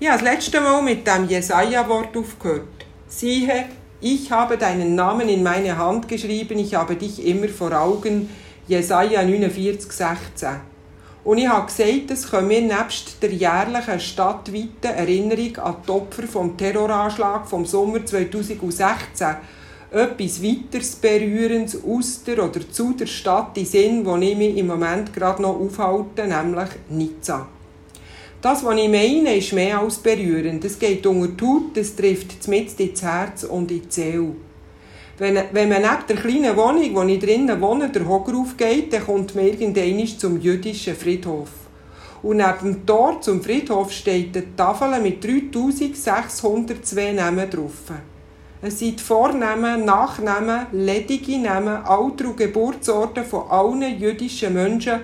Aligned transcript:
Habe 0.00 0.18
das 0.18 0.22
letzte 0.22 0.60
Mal 0.60 0.82
mit 0.82 1.06
dem 1.06 1.28
Jesaja-Wort 1.28 2.16
aufgehört. 2.16 2.84
Siehe, 3.06 3.66
ich 4.00 4.30
habe 4.30 4.58
deinen 4.58 4.96
Namen 4.96 5.28
in 5.28 5.42
meine 5.42 5.78
Hand 5.78 6.08
geschrieben, 6.08 6.58
ich 6.58 6.74
habe 6.74 6.96
dich 6.96 7.24
immer 7.24 7.48
vor 7.48 7.72
Augen. 7.72 8.28
Jesaja 8.66 9.22
49, 9.22 9.90
16. 9.90 10.48
Und 11.22 11.38
ich 11.38 11.48
habe 11.48 11.66
gesagt, 11.66 12.10
es 12.10 12.28
können 12.28 12.50
wir 12.50 12.60
nebst 12.60 13.22
der 13.22 13.30
jährlichen 13.30 14.00
stadtweiten 14.00 14.90
Erinnerung 14.94 15.56
an 15.58 15.76
die 15.86 15.90
Opfer 15.90 16.24
vom 16.24 16.56
Terroranschlag 16.56 17.48
vom 17.48 17.64
Sommer 17.64 18.04
2016 18.04 19.36
etwas 19.90 20.42
weiteres 20.42 20.96
Berührendes 20.96 21.78
aus 21.82 22.24
der 22.24 22.44
oder 22.44 22.68
zu 22.68 22.92
der 22.94 23.06
Stadt 23.06 23.56
in 23.56 23.64
Sinn, 23.64 24.04
wo 24.04 24.16
ich 24.16 24.36
mich 24.36 24.56
im 24.56 24.66
Moment 24.66 25.14
gerade 25.14 25.40
noch 25.40 25.54
aufhalte, 25.54 26.26
nämlich 26.26 26.68
Nizza. 26.90 27.46
Das, 28.44 28.62
was 28.62 28.76
ich 28.76 28.90
meine, 28.90 29.36
ist 29.36 29.54
mehr 29.54 29.80
als 29.80 29.96
berührend. 29.96 30.62
Es 30.66 30.78
geht 30.78 31.06
unter 31.06 31.28
die 31.28 31.46
Haut, 31.46 31.78
es 31.78 31.96
trifft 31.96 32.46
mit 32.46 32.78
ins 32.78 33.02
Herz 33.02 33.44
und 33.44 33.70
in 33.70 33.80
die 33.80 33.86
Seele. 33.88 34.36
Wenn, 35.16 35.38
wenn 35.52 35.70
man 35.70 35.80
neben 35.80 36.06
der 36.06 36.16
kleinen 36.16 36.54
Wohnung, 36.54 36.94
wo 36.94 37.02
ich 37.04 37.18
drinnen 37.20 37.58
wohne, 37.62 37.88
der 37.88 38.06
Hocker 38.06 38.36
aufgeht, 38.36 38.92
dann 38.92 39.06
kommt 39.06 39.34
man 39.34 39.46
irgendwann 39.46 40.06
zum 40.06 40.38
jüdischen 40.38 40.94
Friedhof. 40.94 41.48
Und 42.22 42.36
neben 42.36 42.74
dem 42.74 42.84
Tor 42.86 43.18
zum 43.22 43.42
Friedhof 43.42 43.90
steht 43.90 44.36
eine 44.36 44.54
Tafel 44.54 45.00
mit 45.00 45.24
3602 45.24 47.12
Namen 47.12 47.48
drauf. 47.48 47.94
Es 48.60 48.78
sind 48.78 49.00
Vornamen, 49.00 49.86
Nachnamen, 49.86 50.66
ledige 50.72 51.38
Namen, 51.38 51.82
Alter 51.82 52.26
und 52.26 52.36
Geburtsorte 52.36 53.24
von 53.24 53.48
allen 53.48 53.98
jüdischen 53.98 54.52
Menschen, 54.52 55.00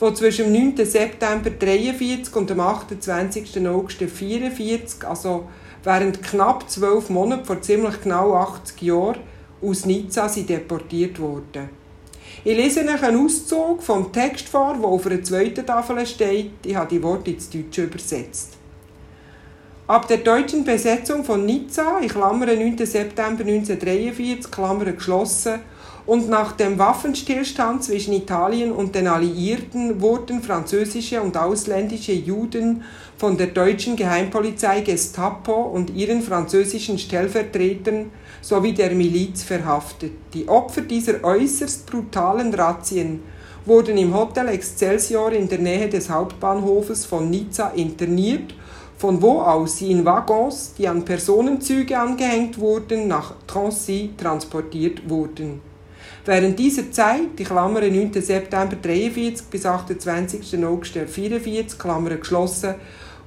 die 0.00 0.14
zwischen 0.14 0.52
dem 0.52 0.74
9. 0.74 0.86
September 0.86 1.50
43 1.50 2.34
und 2.34 2.48
dem 2.48 2.60
28. 2.60 3.68
August 3.68 3.98
44, 3.98 5.06
also 5.06 5.48
während 5.84 6.22
knapp 6.22 6.70
zwölf 6.70 7.10
Monaten 7.10 7.44
vor 7.44 7.60
ziemlich 7.60 8.00
genau 8.00 8.34
80 8.34 8.80
Jahren, 8.82 9.18
aus 9.62 9.84
Nizza 9.84 10.28
sind 10.28 10.48
deportiert 10.48 11.18
wurden. 11.18 11.68
Ich 12.44 12.56
lese 12.56 12.80
euch 12.80 13.02
einen 13.02 13.26
Auszug 13.26 13.82
vom 13.82 14.10
Text 14.10 14.48
vor, 14.48 14.74
der 14.74 14.88
auf 14.88 15.06
einer 15.06 15.22
zweiten 15.22 15.66
Tafel 15.66 16.06
steht. 16.06 16.52
Ich 16.64 16.74
habe 16.74 16.88
die 16.88 17.02
Worte 17.02 17.32
ins 17.32 17.50
Deutsche 17.50 17.82
übersetzt. 17.82 18.56
Ab 19.86 20.08
der 20.08 20.18
deutschen 20.18 20.64
Besetzung 20.64 21.24
von 21.24 21.44
Nizza, 21.44 21.98
ich 22.00 22.12
klammere 22.12 22.56
9. 22.56 22.78
September 22.86 23.42
1943, 23.42 24.50
Klammer 24.50 24.84
geschlossen, 24.92 25.60
und 26.06 26.28
nach 26.28 26.52
dem 26.52 26.78
Waffenstillstand 26.78 27.84
zwischen 27.84 28.14
Italien 28.14 28.72
und 28.72 28.94
den 28.94 29.06
Alliierten 29.06 30.00
wurden 30.00 30.42
französische 30.42 31.20
und 31.20 31.36
ausländische 31.36 32.12
Juden 32.12 32.82
von 33.16 33.36
der 33.36 33.48
deutschen 33.48 33.96
Geheimpolizei 33.96 34.80
Gestapo 34.80 35.52
und 35.52 35.90
ihren 35.90 36.22
französischen 36.22 36.98
Stellvertretern 36.98 38.10
sowie 38.40 38.72
der 38.72 38.92
Miliz 38.92 39.42
verhaftet. 39.42 40.12
Die 40.32 40.48
Opfer 40.48 40.82
dieser 40.82 41.22
äußerst 41.22 41.86
brutalen 41.86 42.54
Razzien 42.54 43.22
wurden 43.66 43.98
im 43.98 44.14
Hotel 44.14 44.48
Excelsior 44.48 45.32
in 45.32 45.48
der 45.48 45.58
Nähe 45.58 45.88
des 45.88 46.08
Hauptbahnhofes 46.08 47.04
von 47.04 47.28
Nizza 47.28 47.68
interniert, 47.76 48.54
von 48.96 49.20
wo 49.20 49.40
aus 49.40 49.78
sie 49.78 49.92
in 49.92 50.04
Waggons, 50.04 50.74
die 50.76 50.88
an 50.88 51.04
Personenzüge 51.04 51.98
angehängt 51.98 52.58
wurden, 52.58 53.08
nach 53.08 53.34
Trancy 53.46 54.10
transportiert 54.16 55.08
wurden. 55.08 55.69
Während 56.24 56.58
dieser 56.58 56.90
Zeit, 56.92 57.38
die 57.38 57.44
Klammer 57.44 57.80
9. 57.80 58.12
September 58.14 58.76
43 58.76 59.46
bis 59.46 59.64
28. 59.64 60.64
August 60.64 60.94
44, 60.94 61.78
Klammer 61.78 62.16
geschlossen, 62.16 62.74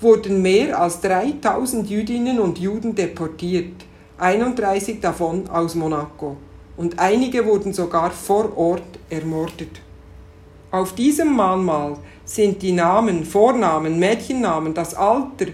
wurden 0.00 0.42
mehr 0.42 0.80
als 0.80 1.00
3000 1.00 1.88
Jüdinnen 1.88 2.40
und 2.40 2.58
Juden 2.58 2.94
deportiert, 2.94 3.84
31 4.18 5.00
davon 5.00 5.48
aus 5.48 5.74
Monaco. 5.74 6.36
Und 6.76 6.98
einige 6.98 7.44
wurden 7.46 7.72
sogar 7.72 8.10
vor 8.10 8.56
Ort 8.56 8.98
ermordet. 9.08 9.80
Auf 10.70 10.94
diesem 10.94 11.34
Mahnmal 11.34 11.96
sind 12.24 12.62
die 12.62 12.72
Namen, 12.72 13.24
Vornamen, 13.24 13.98
Mädchennamen, 13.98 14.72
das 14.72 14.94
Alter 14.94 15.46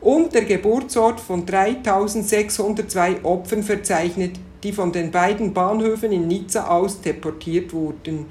und 0.00 0.32
der 0.32 0.44
Geburtsort 0.44 1.20
von 1.20 1.44
3602 1.44 3.24
Opfern 3.24 3.62
verzeichnet, 3.62 4.38
die 4.62 4.72
von 4.72 4.92
den 4.92 5.10
beiden 5.10 5.52
Bahnhöfen 5.52 6.12
in 6.12 6.28
Nizza 6.28 6.68
aus 6.68 7.00
deportiert 7.00 7.72
wurden. 7.72 8.26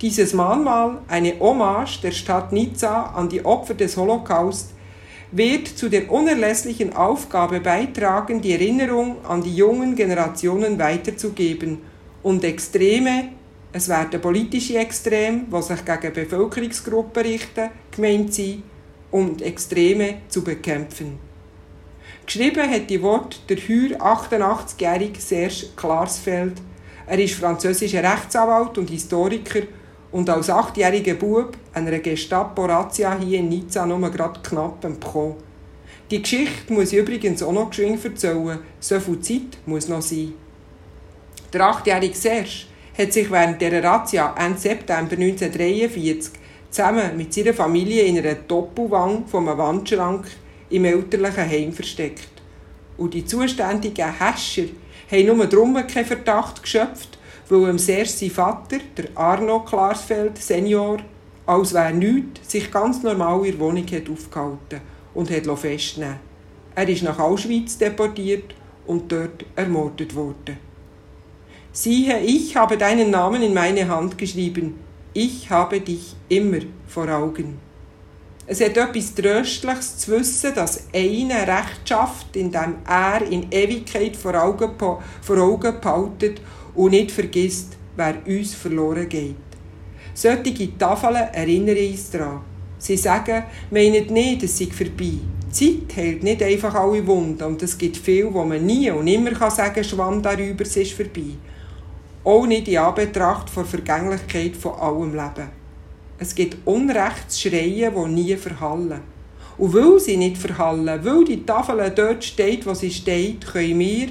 Dieses 0.00 0.34
Mahnmal, 0.34 0.98
eine 1.08 1.38
Hommage 1.40 2.00
der 2.02 2.12
Stadt 2.12 2.52
Nizza 2.52 3.12
an 3.14 3.28
die 3.28 3.44
Opfer 3.44 3.74
des 3.74 3.96
Holocaust, 3.96 4.70
wird 5.32 5.66
zu 5.66 5.88
der 5.88 6.10
unerlässlichen 6.10 6.94
Aufgabe 6.94 7.60
beitragen, 7.60 8.40
die 8.40 8.52
Erinnerung 8.52 9.16
an 9.26 9.42
die 9.42 9.56
jungen 9.56 9.96
Generationen 9.96 10.78
weiterzugeben 10.78 11.78
und 12.22 12.44
Extreme, 12.44 13.30
es 13.72 13.88
werden 13.88 14.20
politische 14.20 14.78
Extreme, 14.78 15.46
die 15.52 15.62
sich 15.62 15.84
gegen 15.84 16.12
Bevölkerungsgruppen 16.12 17.24
richten, 17.24 17.70
gemeint 17.90 18.32
sind, 18.32 18.62
und 19.10 19.42
Extreme 19.42 20.22
zu 20.28 20.44
bekämpfen. 20.44 21.18
Geschrieben 22.26 22.70
hat 22.70 22.88
die 22.88 23.02
Wort 23.02 23.38
der 23.50 23.58
heuer 23.58 24.00
88-jährige 24.00 25.20
Serge 25.20 25.66
Klarsfeld. 25.76 26.54
Er 27.06 27.18
ist 27.18 27.34
französischer 27.34 28.02
Rechtsanwalt 28.02 28.78
und 28.78 28.88
Historiker 28.88 29.60
und 30.10 30.30
als 30.30 30.48
achtjähriger 30.48 31.14
Bub 31.14 31.54
einer 31.74 31.98
Gestapo-Razzia 31.98 33.18
hier 33.18 33.40
in 33.40 33.50
Nizza 33.50 33.84
nur 33.84 34.10
gerade 34.10 34.40
knapp 34.42 34.82
entkommen. 34.84 35.34
Die 36.10 36.22
Geschichte 36.22 36.72
muss 36.72 36.94
ich 36.94 37.00
übrigens 37.00 37.42
auch 37.42 37.52
noch 37.52 37.68
geschwind 37.68 38.02
erzählen, 38.02 38.58
so 38.80 39.00
viel 39.00 39.20
Zeit 39.20 39.58
muss 39.66 39.88
noch 39.88 40.00
sein. 40.00 40.32
Der 41.52 41.60
achtjährige 41.60 42.16
Serge 42.16 42.66
hat 42.96 43.12
sich 43.12 43.30
während 43.30 43.60
dieser 43.60 43.84
Razzia 43.84 44.34
Ende 44.38 44.58
September 44.58 45.12
1943 45.12 46.32
zusammen 46.70 47.16
mit 47.18 47.34
seiner 47.34 47.52
Familie 47.52 48.04
in 48.04 48.18
einer 48.18 48.34
Doppelwand 48.34 49.28
vom 49.28 49.46
Wandschrank 49.46 50.26
im 50.74 50.84
elterlichen 50.84 51.48
Heim 51.48 51.72
versteckt. 51.72 52.28
Und 52.96 53.14
die 53.14 53.24
zuständigen 53.24 54.18
Häscher 54.18 54.64
haben 55.10 55.26
nur 55.26 55.46
darum 55.46 55.74
keinen 55.86 56.04
Verdacht 56.04 56.62
geschöpft, 56.62 57.18
weil 57.48 57.68
ihm 57.68 57.78
sehr 57.78 58.06
sein 58.06 58.30
Vater, 58.30 58.78
der 58.96 59.06
Arno 59.14 59.60
Klarsfeld 59.60 60.38
Senior, 60.38 60.98
als 61.46 61.74
wäre 61.74 61.92
nichts, 61.92 62.50
sich 62.50 62.70
ganz 62.72 63.02
normal 63.02 63.44
in 63.44 63.52
der 63.52 63.60
Wohnung 63.60 63.86
hat 63.86 64.10
aufgehalten 64.10 64.80
und 65.14 65.30
hat 65.30 65.58
festnehmen 65.58 66.18
Er 66.74 66.88
ist 66.88 67.02
nach 67.02 67.18
Auschwitz 67.18 67.78
deportiert 67.78 68.54
und 68.86 69.12
dort 69.12 69.44
ermordet 69.54 70.14
worden. 70.14 70.58
Siehe, 71.70 72.18
ich 72.20 72.56
habe 72.56 72.76
deinen 72.76 73.10
Namen 73.10 73.42
in 73.42 73.54
meine 73.54 73.88
Hand 73.88 74.18
geschrieben, 74.18 74.74
ich 75.12 75.50
habe 75.50 75.80
dich 75.80 76.16
immer 76.28 76.60
vor 76.88 77.08
Augen. 77.08 77.58
Es 78.46 78.60
hat 78.60 78.76
etwas 78.76 79.14
Tröstliches 79.14 79.96
zu 79.96 80.12
wissen, 80.12 80.54
dass 80.54 80.84
einer 80.92 81.48
Recht 81.48 81.88
schafft, 81.88 82.36
indem 82.36 82.74
er 82.86 83.22
in 83.22 83.50
Ewigkeit 83.50 84.16
vor 84.16 84.34
Augen, 84.34 84.72
vor 84.78 85.38
Augen 85.38 85.80
behaltet 85.80 86.42
und 86.74 86.90
nicht 86.90 87.10
vergisst, 87.10 87.78
wer 87.96 88.16
uns 88.26 88.54
verloren 88.54 89.08
geht. 89.08 89.36
Solche 90.12 90.76
Tafeln 90.76 91.16
erinnern 91.16 91.76
uns 91.76 92.10
daran. 92.10 92.40
Sie 92.76 92.98
sagen, 92.98 93.44
meinen 93.70 94.12
nicht, 94.12 94.42
es 94.42 94.58
sei 94.58 94.66
vorbei. 94.66 95.12
Die 95.48 95.52
Zeit 95.88 95.96
hält 95.96 96.22
nicht 96.22 96.42
einfach 96.42 96.74
alle 96.74 97.06
Wunden 97.06 97.42
und 97.44 97.62
es 97.62 97.78
gibt 97.78 97.96
viel, 97.96 98.28
wo 98.30 98.44
man 98.44 98.66
nie 98.66 98.90
und 98.90 99.06
immer 99.06 99.30
kann 99.30 99.50
sagen 99.50 99.82
Schwamm 99.82 100.22
darüber, 100.22 100.64
es 100.64 100.76
ist 100.76 100.92
vorbei. 100.92 101.38
Auch 102.24 102.46
nicht 102.46 102.68
in 102.68 102.76
Anbetracht 102.76 103.56
der 103.56 103.64
Vergänglichkeit 103.64 104.54
von 104.54 104.74
allem 104.74 105.14
Leben. 105.14 105.63
Es 106.18 106.34
gibt 106.34 106.56
Unrechtsschreien, 106.66 107.92
die 107.94 108.12
nie 108.12 108.36
verhallen. 108.36 109.00
Und 109.56 109.74
weil 109.74 109.98
sie 110.00 110.16
nicht 110.16 110.36
verhallen, 110.36 111.04
weil 111.04 111.24
die 111.24 111.44
Tafel 111.44 111.92
dort 111.94 112.24
steht, 112.24 112.66
wo 112.66 112.74
sie 112.74 112.90
steht, 112.90 113.46
können 113.46 113.78
wir, 113.78 114.08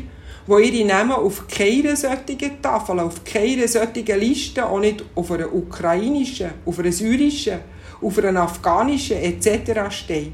wo 0.48 0.58
ihre 0.58 0.86
Namen 0.86 1.14
auf 1.14 1.48
keiner 1.48 1.96
solchen 1.96 2.62
Tafel, 2.62 3.00
auf 3.00 3.24
keiner 3.24 3.68
solchen 3.68 4.20
Liste, 4.20 4.66
auch 4.66 4.80
nicht 4.80 5.04
auf 5.16 5.32
einer 5.32 5.54
ukrainischen, 5.54 6.52
auf 6.66 6.80
einer 6.80 6.92
syrischen, 6.92 7.60
auf 8.02 8.18
einer 8.20 8.42
afghanischen 8.42 9.18
etc. 9.18 9.90
steht, 9.90 10.34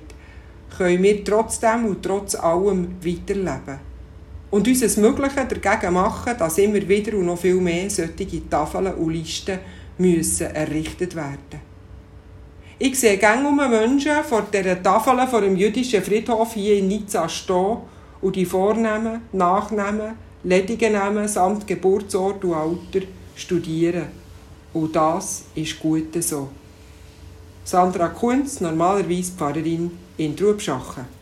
können 0.76 1.04
wir 1.04 1.24
trotzdem 1.24 1.86
und 1.86 2.04
trotz 2.04 2.36
allem 2.36 2.96
weiterleben 3.04 3.80
und 4.52 4.68
uns 4.68 4.80
das 4.80 4.98
Mögliche 4.98 5.46
dagegen 5.46 5.94
machen, 5.94 6.34
dass 6.38 6.58
immer 6.58 6.88
wieder 6.88 7.16
und 7.18 7.26
noch 7.26 7.38
viel 7.38 7.56
mehr 7.56 7.90
solche 7.90 8.50
Tafeln 8.50 8.94
und 8.94 9.14
Listen 9.14 9.60
müssen 10.00 10.48
errichtet 10.48 11.16
werden. 11.16 11.62
Ich 12.80 12.98
sehe 12.98 13.20
um 13.46 13.58
Menschen 13.58 14.24
vor 14.24 14.44
dieser 14.54 14.82
Tafel 14.82 15.28
vor 15.28 15.42
dem 15.42 15.58
jüdischen 15.58 16.02
Friedhof 16.02 16.54
hier 16.54 16.78
in 16.78 16.88
Nizza 16.88 17.28
stehen 17.28 17.78
und 18.22 18.36
die 18.36 18.46
Vornamen, 18.46 19.22
Nachnamen, 19.34 20.14
ledige 20.44 20.90
Namen 20.90 21.28
samt 21.28 21.68
Geburtsort 21.68 22.44
und 22.46 22.54
Alter 22.54 23.06
studieren. 23.36 24.06
Und 24.74 24.96
das 24.96 25.44
ist 25.56 25.80
gut 25.80 26.24
so. 26.24 26.50
Sandra 27.66 28.08
Kunz, 28.08 28.62
normalerweise 28.62 29.34
Pfarrerin 29.34 29.92
in 30.18 30.36
Trubschachen. 30.36 31.19